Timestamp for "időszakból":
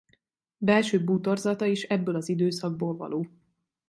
2.29-2.95